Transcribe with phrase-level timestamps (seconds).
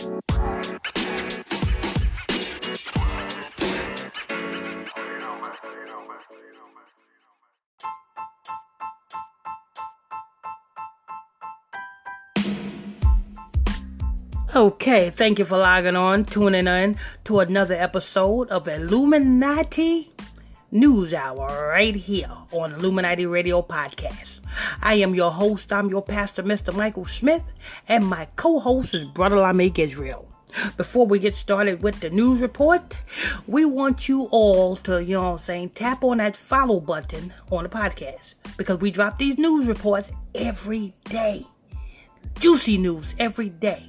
[0.00, 0.16] Okay,
[15.10, 20.10] thank you for logging on, tuning in to another episode of Illuminati
[20.72, 24.29] News Hour right here on Illuminati Radio Podcast.
[24.82, 26.74] I am your host, I'm your pastor, Mr.
[26.74, 27.44] Michael Smith,
[27.88, 30.26] and my co-host is Brother Lamek Israel.
[30.76, 32.96] Before we get started with the news report,
[33.46, 37.32] we want you all to, you know what I'm saying, tap on that follow button
[37.50, 41.46] on the podcast because we drop these news reports every day.
[42.38, 43.84] Juicy news every day.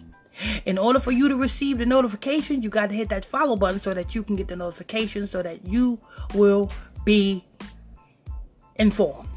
[0.66, 3.80] In order for you to receive the notifications, you got to hit that follow button
[3.80, 6.00] so that you can get the notifications so that you
[6.34, 6.72] will
[7.05, 7.44] be
[8.76, 9.30] informed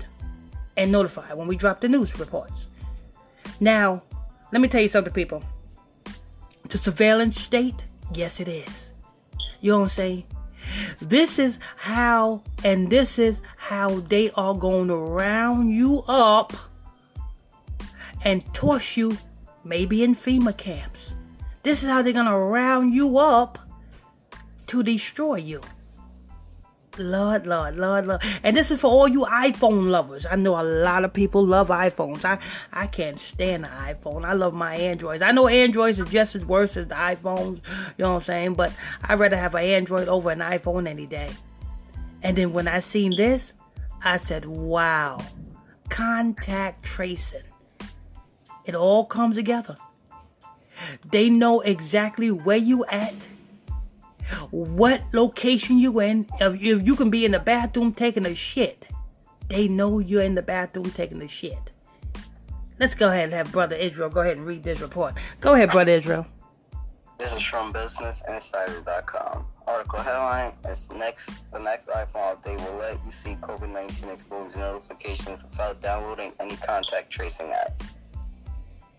[0.76, 2.66] and notified when we drop the news reports.
[3.60, 4.02] Now,
[4.52, 5.42] let me tell you something, people.
[6.68, 8.90] The surveillance state, yes, it is.
[9.60, 10.24] You I'm saying?
[11.00, 16.52] This is how, and this is how they are going to round you up
[18.24, 19.18] and toss you
[19.64, 21.12] maybe in FEMA camps.
[21.62, 23.58] This is how they're gonna round you up
[24.66, 25.60] to destroy you.
[26.98, 28.22] Lord, Lord, Lord, Lord.
[28.42, 30.26] And this is for all you iPhone lovers.
[30.30, 32.24] I know a lot of people love iPhones.
[32.24, 32.38] I,
[32.72, 34.24] I can't stand the iPhone.
[34.24, 35.22] I love my Androids.
[35.22, 37.56] I know Androids are just as worse as the iPhones,
[37.96, 38.54] you know what I'm saying?
[38.54, 41.30] But I'd rather have an Android over an iPhone any day.
[42.22, 43.52] And then when I seen this,
[44.04, 45.22] I said, wow,
[45.88, 47.42] contact tracing.
[48.64, 49.76] It all comes together.
[51.10, 53.14] They know exactly where you at,
[54.50, 56.26] what location you in.
[56.40, 58.86] If, if you can be in the bathroom taking a shit,
[59.48, 61.58] they know you're in the bathroom taking a shit.
[62.78, 65.14] Let's go ahead and have Brother Israel go ahead and read this report.
[65.40, 66.26] Go ahead, Brother Israel.
[67.18, 69.44] This is from BusinessInsider.com.
[69.66, 75.42] Article headline is next the next iPhone update will let you see COVID-19 exposure notifications
[75.42, 77.72] without downloading any contact tracing app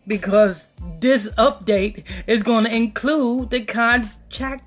[0.07, 0.69] because
[0.99, 4.13] this update is going to include the contact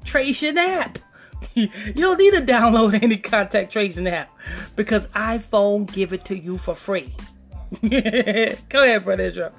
[0.04, 0.98] tracing app.
[1.54, 4.30] you don't need to download any contact tracing app
[4.76, 7.14] because iPhone give it to you for free.
[7.82, 9.52] Go ahead, brother Israel.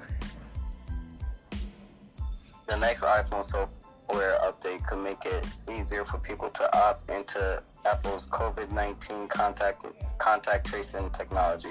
[2.66, 8.28] The next iPhone software update could make it easier for people to opt into Apple's
[8.28, 9.84] COVID-19 contact
[10.18, 11.68] contact tracing technology,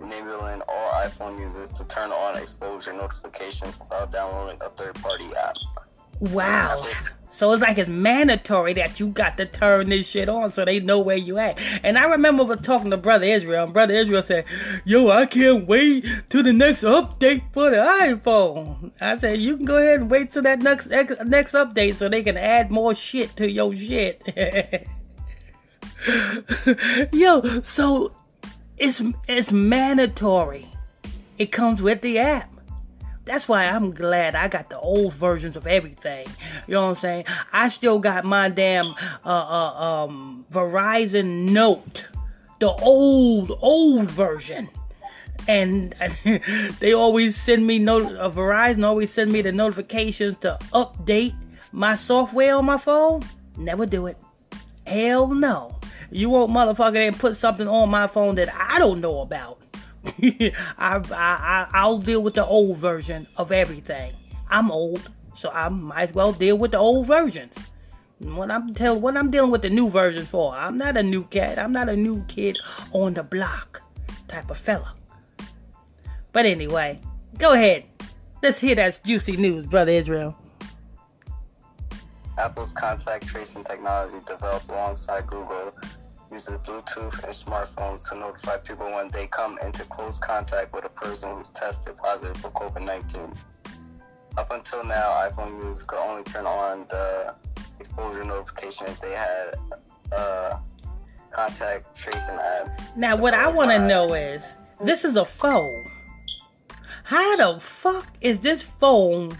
[0.00, 5.56] enabling all iPhone users to turn on exposure notifications without downloading a third-party app.
[6.20, 6.86] Wow.
[7.38, 10.80] So it's like it's mandatory that you got to turn this shit on so they
[10.80, 11.56] know where you at.
[11.84, 14.44] And I remember talking to Brother Israel, and Brother Israel said,
[14.84, 18.90] Yo, I can't wait to the next update for the iPhone.
[19.00, 22.24] I said, You can go ahead and wait till that next next update so they
[22.24, 24.20] can add more shit to your shit.
[27.12, 28.10] Yo, so
[28.78, 30.66] it's it's mandatory.
[31.38, 32.50] It comes with the app.
[33.28, 36.26] That's why I'm glad I got the old versions of everything.
[36.66, 37.24] You know what I'm saying?
[37.52, 38.94] I still got my damn uh,
[39.26, 42.06] uh, um, Verizon Note,
[42.58, 44.70] the old old version,
[45.46, 45.94] and
[46.80, 51.34] they always send me no uh, Verizon always send me the notifications to update
[51.70, 53.22] my software on my phone.
[53.58, 54.16] Never do it.
[54.86, 55.78] Hell no.
[56.10, 59.58] You won't motherfucker and put something on my phone that I don't know about.
[60.22, 64.12] I, I, I'll deal with the old version of everything.
[64.48, 67.54] I'm old, so I might as well deal with the old versions.
[68.18, 70.54] What I'm tell what I'm dealing with the new version for.
[70.54, 71.58] I'm not a new cat.
[71.58, 72.58] I'm not a new kid
[72.92, 73.80] on the block
[74.26, 74.94] type of fella.
[76.32, 77.00] But anyway,
[77.38, 77.84] go ahead.
[78.42, 80.36] Let's hear that juicy news, brother Israel.
[82.38, 85.72] Apple's contact tracing technology developed alongside Google
[86.30, 90.88] uses Bluetooth and smartphones to notify people when they come into close contact with a
[90.90, 93.32] person who's tested positive for COVID 19.
[94.36, 97.34] Up until now, iPhone users could only turn on the
[97.80, 99.54] exposure notification if they had
[100.12, 100.58] a
[101.30, 102.80] contact tracing app.
[102.96, 104.42] Now, what I want to know is
[104.80, 105.90] this is a phone.
[107.04, 109.38] How the fuck is this phone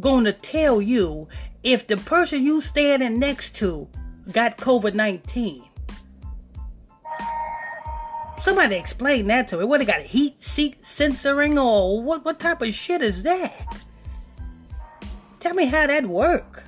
[0.00, 1.28] going to tell you
[1.62, 3.88] if the person you standing next to
[4.32, 5.64] got COVID 19?
[8.44, 9.64] Somebody explain that to me.
[9.64, 13.82] What, they got heat seat censoring or what, what type of shit is that?
[15.40, 16.62] Tell me how that work.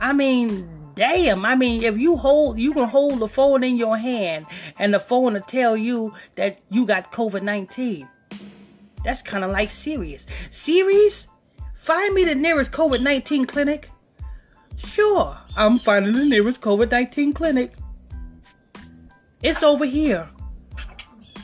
[0.00, 1.44] I mean, damn.
[1.44, 4.44] I mean, if you hold, you can hold the phone in your hand
[4.76, 8.08] and the phone will tell you that you got COVID-19.
[9.04, 10.26] That's kind of like serious.
[10.50, 11.28] Serious?
[11.76, 13.88] Find me the nearest COVID 19 clinic.
[14.78, 17.72] Sure, I'm finding the nearest COVID 19 clinic.
[19.44, 20.28] It's over here.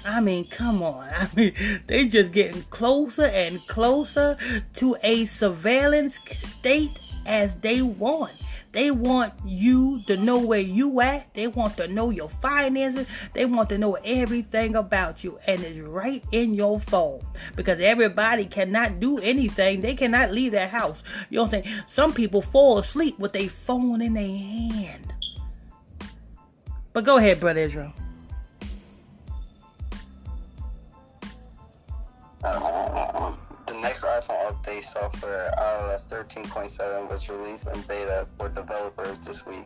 [0.06, 1.08] I mean, come on.
[1.16, 1.52] I mean,
[1.86, 4.38] they just getting closer and closer
[4.74, 8.32] to a surveillance state as they want.
[8.70, 11.32] They want you to know where you at.
[11.32, 13.06] They want to know your finances.
[13.32, 15.38] They want to know everything about you.
[15.46, 17.22] And it's right in your phone.
[17.56, 19.80] Because everybody cannot do anything.
[19.80, 21.02] They cannot leave their house.
[21.30, 21.80] You know what I'm saying?
[21.88, 25.10] Some people fall asleep with their phone in their hand.
[26.92, 27.94] But go ahead, Brother Israel.
[32.52, 39.64] The next iPhone update software, iOS 13.7, was released in beta for developers this week.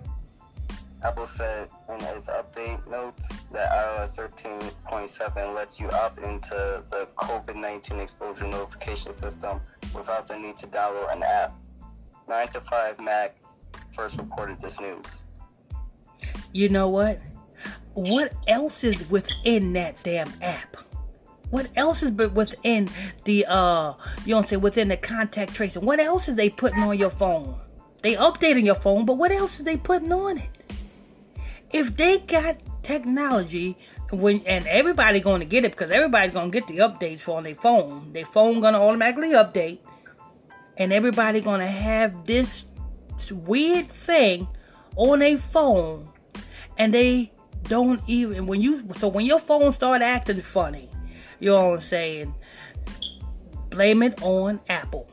[1.02, 7.56] Apple said in its update notes that iOS 13.7 lets you opt into the COVID
[7.56, 9.60] 19 exposure notification system
[9.94, 11.52] without the need to download an app.
[12.28, 13.34] 9 to 5 Mac
[13.92, 15.20] first reported this news.
[16.52, 17.18] You know what?
[17.94, 20.76] What else is within that damn app?
[21.50, 22.88] What else is within
[23.24, 23.94] the uh
[24.24, 25.84] you what I'm within the contact tracing?
[25.84, 27.56] What else is they putting on your phone?
[28.02, 30.50] They updating your phone, but what else is they putting on it?
[31.70, 33.76] If they got technology
[34.10, 37.36] when and everybody going to get it because everybody's going to get the updates for
[37.36, 38.12] on their phone.
[38.12, 39.78] Their phone going to automatically update
[40.76, 42.64] and everybody going to have this
[43.30, 44.48] weird thing
[44.96, 46.08] on their phone
[46.78, 47.30] and they
[47.64, 50.89] don't even when you so when your phone start acting funny
[51.40, 52.34] you know what I'm saying?
[53.70, 55.08] Blame it on Apple.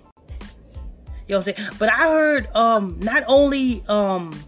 [1.27, 1.69] You know what I'm saying?
[1.79, 4.39] But I heard um not only um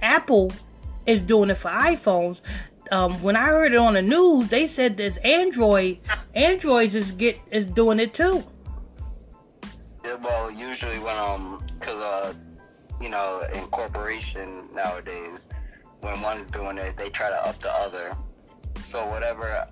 [0.00, 0.52] Apple
[1.06, 2.40] is doing it for iPhones.
[2.92, 5.98] Um, when I heard it on the news, they said this Android,
[6.34, 8.44] Androids is get is doing it too.
[10.04, 12.34] Yeah, well, usually when um, cause uh,
[13.00, 15.46] you know, in corporation nowadays,
[16.00, 18.14] when one's doing it, they try to up the other.
[18.82, 19.66] So whatever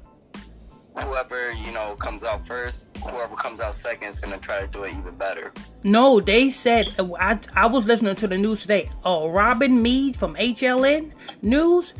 [0.97, 4.85] whoever you know comes out first, whoever comes out second is gonna try to do
[4.85, 5.53] it even better.
[5.83, 8.91] No, they said I I was listening to the news today.
[9.05, 11.13] Oh, Robin Meade from HLN
[11.43, 11.93] News,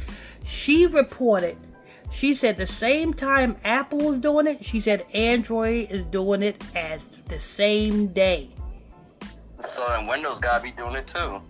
[0.45, 1.57] she reported.
[2.13, 6.63] She said the same time Apple is doing it, she said Android is doing it
[6.77, 8.51] as the same day.
[9.75, 11.41] So then Windows gotta be doing it too.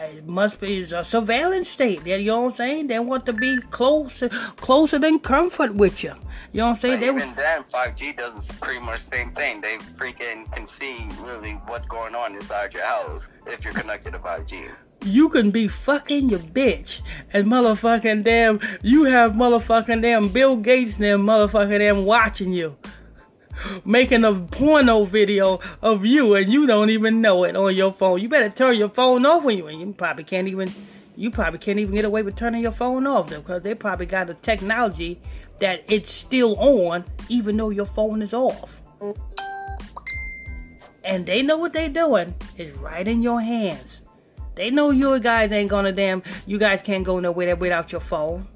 [0.00, 2.06] It must be a surveillance state.
[2.06, 2.86] You know what I'm saying?
[2.88, 6.14] They want to be closer, closer than comfort with you.
[6.52, 7.00] You know what I'm saying?
[7.00, 9.60] But even then, 5G does pretty much the same thing.
[9.60, 14.18] They freaking can see really what's going on inside your house if you're connected to
[14.18, 14.70] 5G.
[15.04, 17.00] You can be fucking your bitch
[17.32, 22.74] and motherfucking damn, you have motherfucking damn Bill Gates and them motherfucking damn watching you.
[23.84, 28.20] Making a porno video of you and you don't even know it on your phone.
[28.20, 30.70] You better turn your phone off when you, you probably can't even,
[31.16, 34.26] you probably can't even get away with turning your phone off because they probably got
[34.26, 35.18] the technology
[35.60, 38.80] that it's still on even though your phone is off.
[41.04, 42.34] And they know what they're doing.
[42.56, 44.00] It's right in your hands.
[44.56, 48.46] They know you guys ain't gonna damn you guys can't go nowhere without your phone.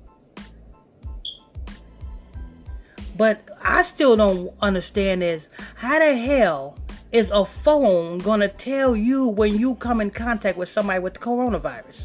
[3.20, 6.78] But I still don't understand is how the hell
[7.12, 11.18] is a phone gonna tell you when you come in contact with somebody with the
[11.18, 12.00] coronavirus?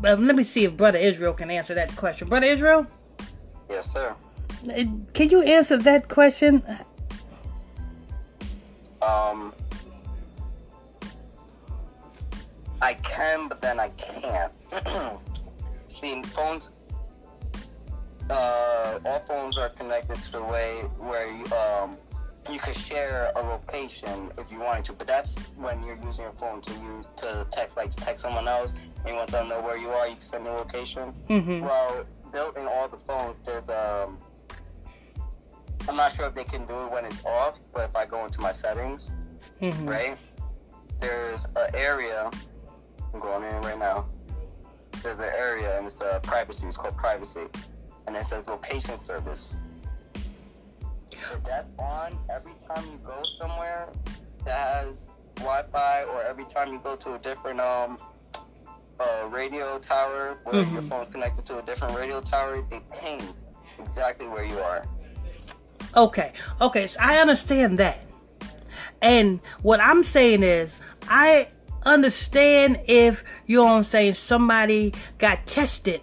[0.00, 2.30] But let me see if Brother Israel can answer that question.
[2.30, 2.86] Brother Israel?
[3.68, 4.14] Yes, sir.
[5.12, 6.62] Can you answer that question?
[9.02, 9.52] Um,
[12.80, 14.50] I can, but then I can't.
[15.90, 16.70] see, phones,
[18.30, 21.96] uh, all phones are connected to the way where you, um,
[22.50, 26.32] you could share a location if you wanted to, but that's when you're using your
[26.32, 29.54] phone to use to text, like to text someone else, and you want them to
[29.54, 30.08] know where you are.
[30.08, 31.12] You can send a location.
[31.28, 31.60] Mm-hmm.
[31.60, 34.18] Well, built in all the phones, there's um,
[35.88, 38.24] I'm not sure if they can do it when it's off, but if I go
[38.24, 39.10] into my settings,
[39.60, 39.88] mm-hmm.
[39.88, 40.16] right,
[41.00, 42.30] there's an area.
[43.14, 44.06] I'm going in right now.
[45.02, 46.66] There's an area, and it's uh, privacy.
[46.66, 47.42] It's called privacy,
[48.06, 49.54] and it says location service
[51.32, 53.88] if that's on every time you go somewhere
[54.44, 57.98] that has Wi-Fi, or every time you go to a different um
[58.98, 60.74] uh, radio tower where mm-hmm.
[60.74, 63.22] your phone's connected to a different radio tower, they ping
[63.78, 64.86] exactly where you are.
[65.94, 68.00] Okay, okay, so I understand that.
[69.02, 70.74] And what I'm saying is,
[71.08, 71.48] I
[71.84, 76.00] understand if you know what I'm saying somebody got tested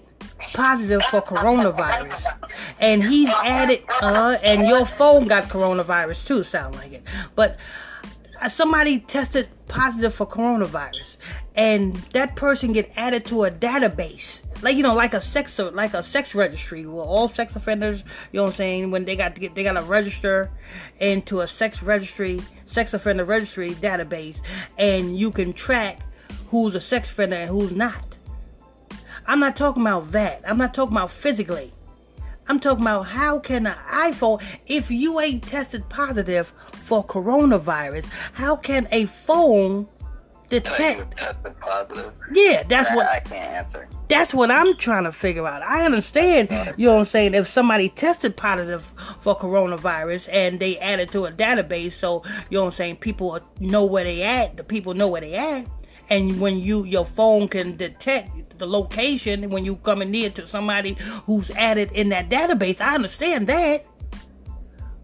[0.54, 2.26] positive for coronavirus.
[2.80, 7.04] And he's added, uh, and your phone got coronavirus too, sound like it.
[7.36, 7.58] But
[8.50, 11.18] somebody tested positive for coronavirus,
[11.56, 15.94] and that person get added to a database, like you know, like a sex, like
[15.94, 18.00] a sex registry, where all sex offenders,
[18.32, 20.50] you know what I'm saying, when they got to get, they got to register
[21.00, 24.40] into a sex registry, sex offender registry database,
[24.78, 26.00] and you can track
[26.50, 28.13] who's a sex offender and who's not.
[29.28, 30.42] I'm not talking about that.
[30.48, 31.72] I'm not talking about physically.
[32.48, 38.58] I'm talking about how can an iPhone, if you ain't tested positive for coronavirus, how
[38.58, 39.88] can a phone
[40.50, 41.18] detect?
[41.18, 42.14] Tested positive.
[42.34, 43.88] Yeah, that's That what I can't answer.
[44.10, 45.62] that's what I'm trying to figure out.
[45.62, 48.84] I understand, you know what I'm saying, if somebody tested positive
[49.22, 53.40] for coronavirus and they added to a database, so you know what I'm saying, people
[53.62, 55.66] know where they at, the people know where they at,
[56.10, 60.94] and when you your phone can detect the location when you coming near to somebody
[61.26, 63.86] who's added in that database, I understand that.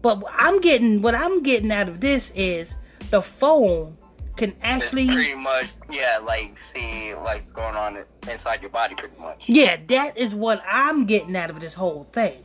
[0.02, 2.74] But I'm getting what I'm getting out of this is
[3.10, 3.96] the phone
[4.36, 7.98] can It's actually pretty much, yeah, like see what's going on
[8.30, 9.42] inside your body, pretty much.
[9.46, 12.42] Yeah, that is what I'm getting out of this whole thing.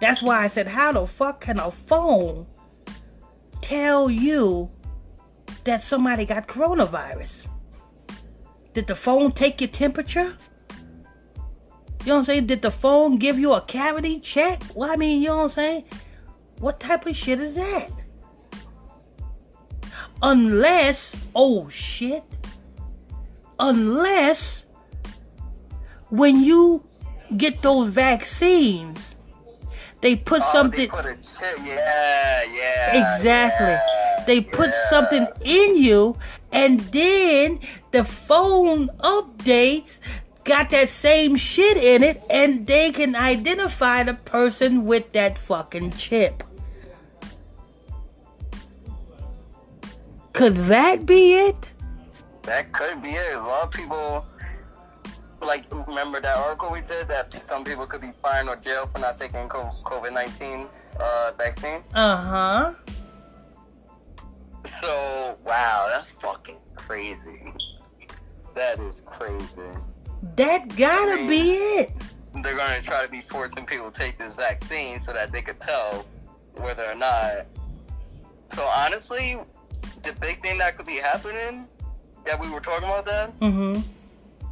[0.00, 2.46] That's why I said, how the fuck can a phone
[3.60, 4.68] tell you
[5.62, 7.41] that somebody got coronavirus?
[8.74, 10.36] Did the phone take your temperature?
[12.00, 12.46] You know what I'm saying?
[12.46, 14.62] Did the phone give you a cavity check?
[14.74, 15.84] Well, I mean, you know what I'm saying?
[16.58, 17.88] What type of shit is that?
[20.22, 22.22] Unless, oh shit.
[23.58, 24.64] Unless
[26.10, 26.84] when you
[27.36, 29.14] get those vaccines,
[30.00, 31.16] they put Oh, something They put a.
[31.64, 33.16] Yeah, yeah.
[33.16, 33.66] exactly.
[33.66, 34.90] yeah, they put yeah.
[34.90, 36.16] something in you,
[36.52, 37.58] and then
[37.90, 39.98] the phone updates
[40.44, 45.92] got that same shit in it, and they can identify the person with that fucking
[45.92, 46.42] chip.
[50.32, 51.68] Could that be it?
[52.42, 53.34] That could be it.
[53.34, 54.24] A lot of people,
[55.40, 58.98] like, remember that article we did that some people could be fined or jailed for
[58.98, 60.66] not taking COVID 19
[60.98, 61.80] uh, vaccine?
[61.94, 62.72] Uh huh.
[64.82, 67.52] So, wow, that's fucking crazy.
[68.54, 69.46] That is crazy.
[70.36, 71.92] That gotta be it.
[72.42, 75.60] They're to try to be forcing people to take this vaccine so that they could
[75.60, 76.04] tell
[76.56, 77.46] whether or not.
[78.54, 79.38] So, honestly,
[80.02, 81.66] the big thing that could be happening
[82.24, 83.80] that we were talking about that Mm hmm.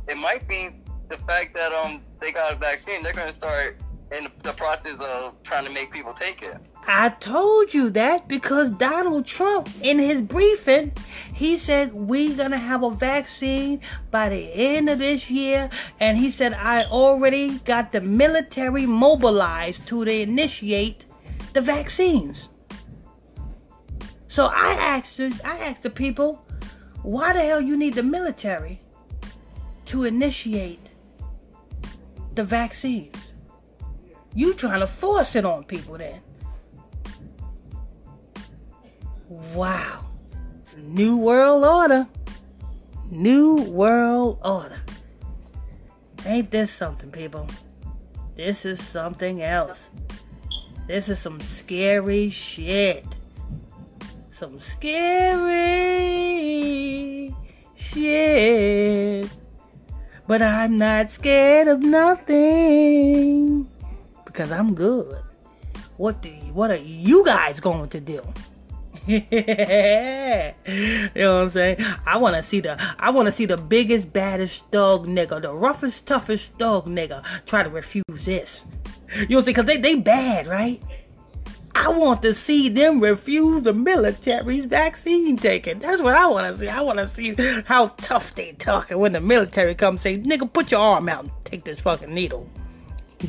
[0.08, 0.70] it might be
[1.08, 3.02] the fact that um they got a vaccine.
[3.02, 3.76] They're gonna start
[4.16, 6.56] in the process of trying to make people take it.
[6.87, 10.92] I told you that because Donald Trump, in his briefing,
[11.32, 15.70] he said we're gonna have a vaccine by the end of this year,
[16.00, 21.04] and he said I already got the military mobilized to initiate
[21.52, 22.49] the vaccines.
[24.28, 26.44] So I asked, I asked the people,
[27.02, 28.80] why the hell you need the military
[29.87, 30.80] to initiate
[32.34, 33.16] the vaccines?
[34.34, 36.20] You trying to force it on people then?
[39.30, 40.04] Wow.
[40.76, 42.08] New world order.
[43.12, 44.80] New world order.
[46.26, 47.46] Ain't this something, people?
[48.37, 49.87] This is something else.
[50.88, 53.04] This is some scary shit.
[54.32, 55.46] Some scary
[57.76, 59.30] shit.
[60.26, 63.68] But I'm not scared of nothing
[64.25, 65.22] because I'm good.
[65.99, 68.20] What do you, what are you guys going to do?
[69.10, 70.54] you
[71.16, 71.84] know what I'm saying?
[72.06, 75.52] I want to see the I want to see the biggest baddest thug nigga, the
[75.52, 78.62] roughest toughest thug nigga try to refuse this.
[79.12, 79.54] You know what I'm saying?
[79.56, 80.80] Cuz they they bad, right?
[81.74, 85.80] I want to see them refuse the military's vaccine taking.
[85.80, 86.68] That's what I want to see.
[86.68, 90.70] I want to see how tough they talking when the military comes say, "Nigga, put
[90.70, 92.48] your arm out and take this fucking needle."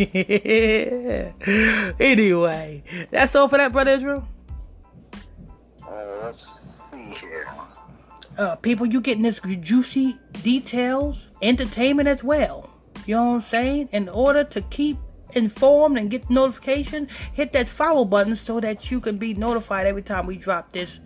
[2.00, 4.28] anyway, that's all for that, brother Israel.
[5.92, 7.48] Uh, let's see here.
[8.62, 12.70] people, you getting this juicy details, entertainment as well.
[13.06, 13.90] You know what I'm saying?
[13.92, 14.98] In order to keep
[15.34, 20.02] informed and get notification, hit that follow button so that you can be notified every
[20.02, 21.00] time we drop this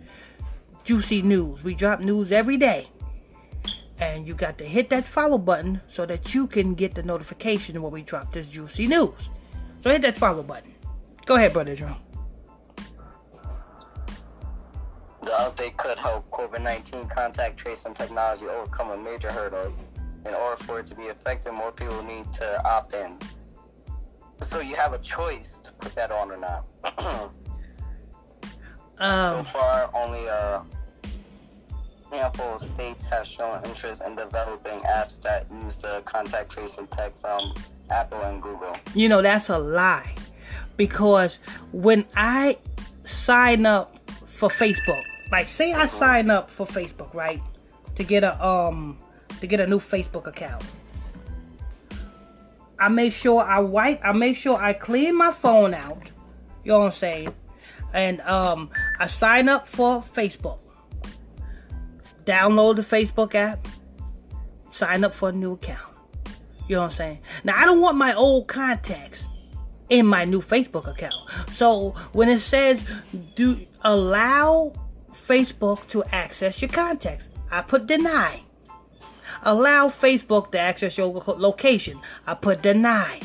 [0.84, 1.64] juicy news.
[1.64, 2.86] We drop news every day.
[3.98, 7.82] And you got to hit that follow button so that you can get the notification
[7.82, 9.30] when we drop this juicy news.
[9.82, 10.74] So hit that follow button.
[11.24, 12.05] Go ahead, brother Jerome.
[15.26, 19.72] The update could help COVID 19 contact tracing technology overcome a major hurdle.
[20.24, 23.18] In order for it to be effective, more people need to opt in.
[24.42, 26.64] So you have a choice to put that on or not.
[28.98, 30.62] so Um, far, only a
[32.12, 37.12] handful of states have shown interest in developing apps that use the contact tracing tech
[37.20, 37.52] from
[37.90, 38.76] Apple and Google.
[38.94, 40.14] You know, that's a lie.
[40.76, 41.40] Because
[41.72, 42.58] when I
[43.02, 47.40] sign up for Facebook, like say I sign up for Facebook, right?
[47.96, 48.96] To get a um
[49.40, 50.64] to get a new Facebook account.
[52.78, 55.98] I make sure I wipe I make sure I clean my phone out.
[56.64, 57.34] You know what I'm saying?
[57.94, 60.58] And um I sign up for Facebook.
[62.24, 63.66] Download the Facebook app.
[64.70, 65.80] Sign up for a new account.
[66.68, 67.18] You know what I'm saying?
[67.44, 69.24] Now I don't want my old contacts
[69.88, 71.30] in my new Facebook account.
[71.50, 72.80] So when it says
[73.36, 74.72] do allow
[75.26, 78.42] Facebook to access your contacts, I put deny.
[79.42, 83.20] Allow Facebook to access your location, I put deny.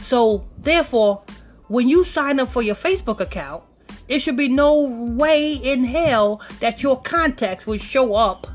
[0.00, 1.22] So therefore,
[1.68, 3.62] when you sign up for your Facebook account,
[4.08, 4.82] it should be no
[5.16, 8.46] way in hell that your contacts will show up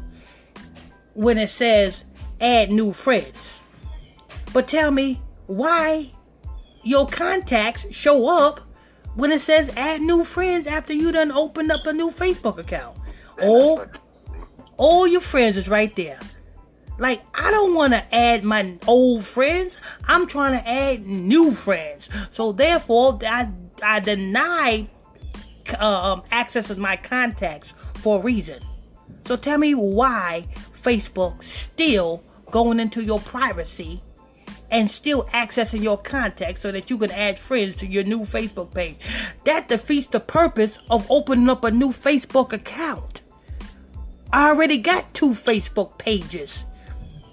[1.14, 2.04] when it says
[2.40, 3.54] add new friends.
[4.54, 6.12] But tell me why
[6.84, 8.67] your contacts show up
[9.18, 12.96] when it says add new friends after you done opened up a new Facebook account.
[13.42, 13.84] All,
[14.78, 16.20] all your friends is right there.
[17.00, 19.78] Like, I don't want to add my old friends.
[20.08, 22.10] I'm trying to add new friends.
[22.32, 23.50] So, therefore, I,
[23.84, 24.88] I deny
[25.80, 28.62] uh, um, access to my contacts for a reason.
[29.26, 30.48] So, tell me why
[30.82, 34.02] Facebook still going into your privacy
[34.72, 38.74] and still accessing your contacts so that you can add friends to your new Facebook
[38.74, 38.98] page.
[39.46, 43.22] That defeats the purpose of opening up a new Facebook account.
[44.32, 46.66] I already got two Facebook pages.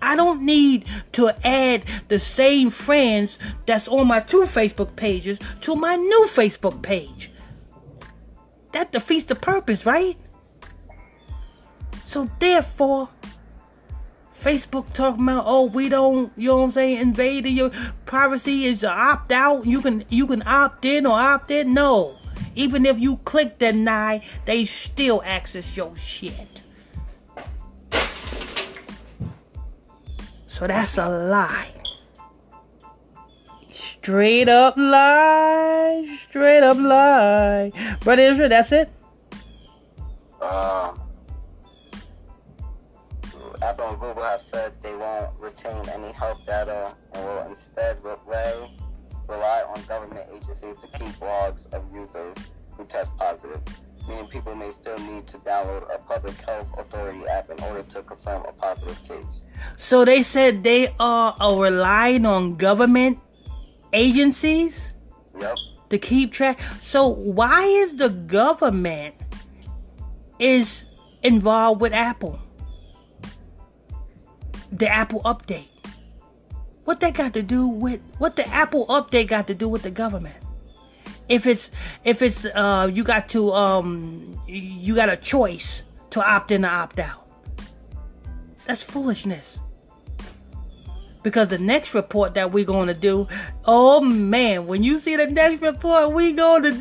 [0.00, 5.74] I don't need to add the same friends that's on my two Facebook pages to
[5.74, 7.30] my new Facebook page.
[8.72, 10.16] That defeats the purpose, right?
[12.04, 13.08] So therefore,
[14.44, 17.70] Facebook talking about, oh, we don't, you know what I'm saying, invading your
[18.04, 19.64] privacy is opt out.
[19.64, 21.72] You can you can opt in or opt in.
[21.72, 22.16] No.
[22.54, 26.60] Even if you click deny, they still access your shit.
[30.46, 31.72] So that's a lie.
[33.70, 36.18] Straight up lie.
[36.28, 37.72] Straight up lie.
[38.02, 38.90] Brother Israel, that's it?
[40.40, 40.92] Uh,
[43.64, 48.68] Apple and Google have said they won't retain any health data and will instead rely,
[49.28, 52.36] rely on government agencies to keep logs of users
[52.76, 53.60] who test positive
[54.08, 58.02] meaning people may still need to download a public health authority app in order to
[58.02, 59.40] confirm a positive case.
[59.76, 63.18] So they said they are relying on government
[63.92, 64.90] agencies
[65.38, 65.56] yep.
[65.90, 66.60] to keep track.
[66.82, 69.14] So why is the government
[70.38, 70.84] is
[71.22, 72.38] involved with Apple?
[74.74, 75.68] The Apple update.
[76.84, 79.90] What that got to do with what the Apple update got to do with the
[79.90, 80.36] government?
[81.28, 81.70] if it's
[82.04, 86.68] if it's uh you got to um you got a choice to opt in or
[86.68, 87.26] opt out.
[88.66, 89.58] That's foolishness.
[91.22, 93.26] Because the next report that we're going to do,
[93.64, 96.72] oh man, when you see the next report we going to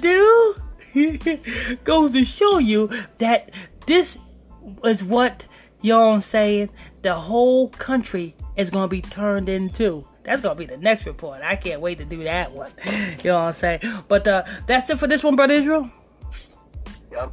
[0.94, 3.52] do, goes to show you that
[3.88, 4.18] this
[4.84, 5.46] is what,
[5.84, 6.70] I'm saying,
[7.04, 10.06] the whole country is going to be turned into.
[10.24, 11.42] That's gonna be the next report.
[11.44, 12.72] I can't wait to do that one.
[13.24, 13.80] You know what I'm saying?
[14.08, 15.90] But uh, that's it for this one, brother Israel.
[17.12, 17.32] Yep.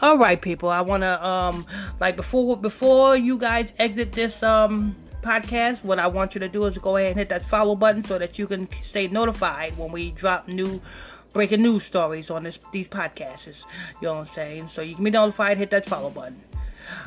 [0.00, 0.68] All right, people.
[0.68, 1.66] I wanna um
[2.00, 6.64] like before before you guys exit this um podcast, what I want you to do
[6.64, 9.92] is go ahead and hit that follow button so that you can stay notified when
[9.92, 10.80] we drop new
[11.32, 13.64] breaking news stories on this these podcasts.
[14.00, 14.68] You know what I'm saying?
[14.68, 15.58] So you can be notified.
[15.58, 16.36] Hit that follow button.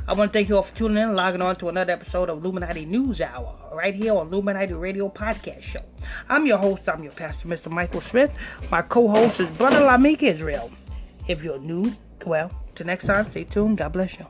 [0.07, 2.43] I want to thank you all for tuning in logging on to another episode of
[2.43, 5.81] Illuminati News Hour, right here on Illuminati Radio Podcast Show.
[6.29, 7.71] I'm your host, I'm your pastor, Mr.
[7.71, 8.31] Michael Smith.
[8.69, 10.71] My co-host is Brother Lamik Israel.
[11.27, 11.93] If you're new,
[12.25, 13.77] well, till next time, stay tuned.
[13.77, 14.27] God bless you.